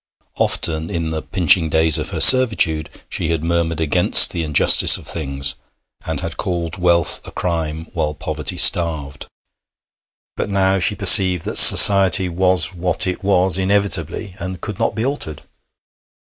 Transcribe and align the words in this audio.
Often, 0.39 0.89
in 0.89 1.11
the 1.11 1.21
pinching 1.21 1.69
days 1.69 1.99
of 1.99 2.09
her 2.09 2.19
servitude, 2.19 2.89
she 3.07 3.27
had 3.29 3.43
murmured 3.43 3.79
against 3.79 4.31
the 4.31 4.41
injustice 4.41 4.97
of 4.97 5.05
things, 5.05 5.53
and 6.07 6.21
had 6.21 6.37
called 6.37 6.79
wealth 6.79 7.21
a 7.23 7.29
crime 7.29 7.85
while 7.93 8.15
poverty 8.15 8.57
starved. 8.57 9.27
But 10.35 10.49
now 10.49 10.79
she 10.79 10.95
perceived 10.95 11.45
that 11.45 11.59
society 11.59 12.29
was 12.29 12.73
what 12.73 13.05
it 13.05 13.23
was 13.23 13.59
inevitably, 13.59 14.35
and 14.39 14.59
could 14.59 14.79
not 14.79 14.95
be 14.95 15.05
altered. 15.05 15.43